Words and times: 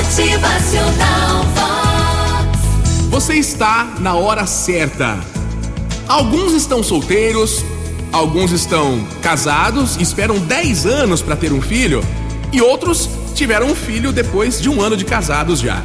Motivacional 0.00 1.44
Vox. 1.54 2.58
Você 3.10 3.34
está 3.34 3.96
na 4.00 4.14
hora 4.14 4.46
certa. 4.46 5.20
Alguns 6.08 6.54
estão 6.54 6.82
solteiros, 6.82 7.62
alguns 8.10 8.50
estão 8.50 9.06
casados 9.20 10.00
esperam 10.00 10.38
10 10.38 10.86
anos 10.86 11.20
para 11.20 11.36
ter 11.36 11.52
um 11.52 11.60
filho, 11.60 12.02
e 12.50 12.62
outros 12.62 13.10
tiveram 13.34 13.66
um 13.66 13.74
filho 13.74 14.10
depois 14.10 14.58
de 14.58 14.70
um 14.70 14.80
ano 14.80 14.96
de 14.96 15.04
casados 15.04 15.60
já. 15.60 15.82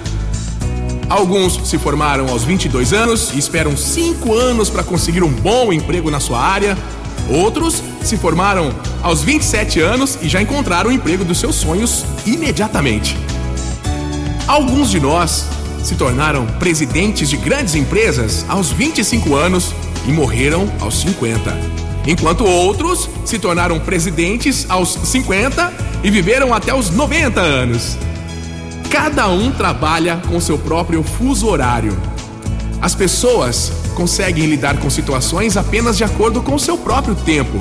Alguns 1.09 1.67
se 1.67 1.77
formaram 1.77 2.29
aos 2.29 2.45
22 2.45 2.93
anos 2.93 3.33
e 3.33 3.37
esperam 3.37 3.75
5 3.75 4.33
anos 4.33 4.69
para 4.69 4.81
conseguir 4.81 5.23
um 5.23 5.31
bom 5.31 5.73
emprego 5.73 6.09
na 6.09 6.21
sua 6.21 6.39
área. 6.39 6.77
Outros 7.29 7.83
se 8.01 8.15
formaram 8.15 8.73
aos 9.03 9.21
27 9.21 9.81
anos 9.81 10.17
e 10.21 10.29
já 10.29 10.41
encontraram 10.41 10.89
o 10.89 10.93
emprego 10.93 11.25
dos 11.25 11.37
seus 11.37 11.55
sonhos 11.55 12.05
imediatamente. 12.25 13.24
Alguns 14.47 14.91
de 14.91 14.99
nós 14.99 15.47
se 15.83 15.95
tornaram 15.95 16.45
presidentes 16.45 17.29
de 17.29 17.37
grandes 17.37 17.73
empresas 17.73 18.45
aos 18.47 18.71
25 18.71 19.35
anos 19.35 19.73
e 20.07 20.11
morreram 20.11 20.71
aos 20.79 20.99
50. 20.99 21.57
Enquanto 22.05 22.45
outros 22.45 23.09
se 23.25 23.39
tornaram 23.39 23.79
presidentes 23.79 24.67
aos 24.69 24.93
50 24.93 25.73
e 26.03 26.11
viveram 26.11 26.53
até 26.53 26.73
os 26.75 26.91
90 26.91 27.41
anos. 27.41 27.97
Cada 28.91 29.27
um 29.27 29.51
trabalha 29.51 30.21
com 30.27 30.39
seu 30.39 30.59
próprio 30.59 31.01
fuso 31.01 31.47
horário. 31.47 31.97
As 32.79 32.93
pessoas 32.93 33.71
conseguem 33.95 34.45
lidar 34.45 34.77
com 34.77 34.91
situações 34.91 35.57
apenas 35.57 35.97
de 35.97 36.03
acordo 36.03 36.43
com 36.43 36.53
o 36.53 36.59
seu 36.59 36.77
próprio 36.77 37.15
tempo. 37.15 37.57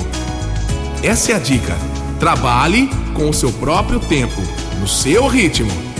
Essa 1.01 1.31
é 1.31 1.35
a 1.35 1.39
dica. 1.39 1.75
Trabalhe 2.19 2.91
com 3.15 3.27
o 3.27 3.33
seu 3.33 3.51
próprio 3.51 3.99
tempo, 3.99 4.39
no 4.79 4.87
seu 4.87 5.27
ritmo. 5.27 5.94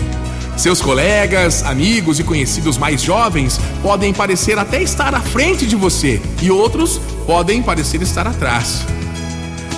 Seus 0.56 0.80
colegas, 0.80 1.62
amigos 1.62 2.18
e 2.18 2.24
conhecidos 2.24 2.78
mais 2.78 3.02
jovens 3.02 3.60
podem 3.82 4.14
parecer 4.14 4.58
até 4.58 4.82
estar 4.82 5.14
à 5.14 5.20
frente 5.20 5.66
de 5.66 5.76
você 5.76 6.20
e 6.40 6.50
outros 6.50 6.98
podem 7.26 7.62
parecer 7.62 8.00
estar 8.00 8.26
atrás. 8.26 8.86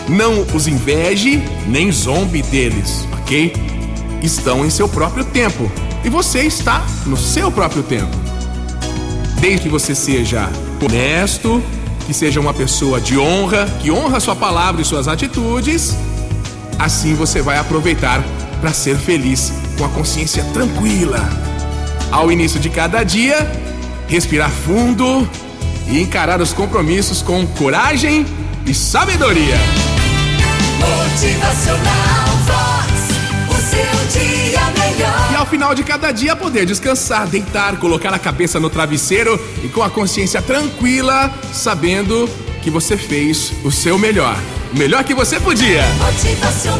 Não 0.08 0.46
os 0.54 0.68
inveje 0.68 1.42
nem 1.66 1.90
zombe 1.90 2.42
deles, 2.42 3.06
ok? 3.20 3.52
Estão 4.22 4.64
em 4.64 4.70
seu 4.70 4.88
próprio 4.88 5.24
tempo 5.24 5.70
e 6.04 6.08
você 6.08 6.42
está 6.42 6.86
no 7.04 7.16
seu 7.16 7.50
próprio 7.50 7.82
tempo. 7.82 8.16
Desde 9.40 9.64
que 9.64 9.68
você 9.68 9.96
seja 9.96 10.48
honesto, 10.80 11.60
que 12.06 12.14
seja 12.14 12.38
uma 12.38 12.54
pessoa 12.54 13.00
de 13.00 13.18
honra, 13.18 13.66
que 13.80 13.90
honra 13.90 14.20
sua 14.20 14.36
palavra 14.36 14.80
e 14.80 14.84
suas 14.84 15.08
atitudes, 15.08 15.96
assim 16.78 17.14
você 17.14 17.42
vai 17.42 17.58
aproveitar 17.58 18.24
para 18.60 18.72
ser 18.72 18.96
feliz 18.96 19.52
com 19.78 19.84
a 19.84 19.88
consciência 19.88 20.44
tranquila. 20.52 21.26
Ao 22.10 22.32
início 22.32 22.58
de 22.58 22.68
cada 22.68 23.04
dia, 23.04 23.50
respirar 24.08 24.50
fundo 24.50 25.28
e 25.86 26.00
encarar 26.00 26.40
os 26.40 26.52
compromissos 26.52 27.22
com 27.22 27.46
coragem 27.46 28.26
e 28.66 28.74
sabedoria. 28.74 29.56
Motivacional 30.80 32.26
Vox. 32.46 32.88
O 33.48 33.60
seu 33.60 34.20
dia 34.20 34.60
melhor. 34.78 35.32
E 35.32 35.36
ao 35.36 35.46
final 35.46 35.74
de 35.74 35.82
cada 35.82 36.10
dia, 36.10 36.34
poder 36.34 36.66
descansar, 36.66 37.26
deitar, 37.28 37.76
colocar 37.78 38.12
a 38.12 38.18
cabeça 38.18 38.58
no 38.58 38.68
travesseiro 38.68 39.40
e 39.62 39.68
com 39.68 39.82
a 39.82 39.90
consciência 39.90 40.42
tranquila, 40.42 41.32
sabendo 41.52 42.28
que 42.62 42.70
você 42.70 42.96
fez 42.96 43.52
o 43.64 43.70
seu 43.70 43.98
melhor. 43.98 44.36
O 44.72 44.78
melhor 44.78 45.04
que 45.04 45.14
você 45.14 45.40
podia. 45.40 45.82
Motivacional 45.98 46.77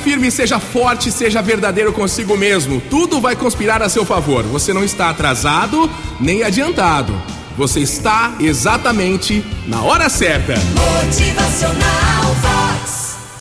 firme, 0.00 0.30
seja 0.30 0.58
forte, 0.58 1.12
seja 1.12 1.40
verdadeiro 1.40 1.92
consigo 1.92 2.36
mesmo. 2.36 2.82
Tudo 2.90 3.20
vai 3.20 3.36
conspirar 3.36 3.82
a 3.82 3.88
seu 3.88 4.04
favor. 4.04 4.42
Você 4.44 4.72
não 4.72 4.82
está 4.82 5.10
atrasado 5.10 5.88
nem 6.18 6.42
adiantado. 6.42 7.14
Você 7.56 7.80
está 7.80 8.34
exatamente 8.40 9.44
na 9.66 9.82
hora 9.82 10.08
certa. 10.08 10.54
Motivacional. 10.56 12.59